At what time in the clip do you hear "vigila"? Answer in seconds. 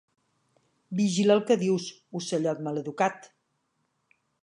1.01-1.35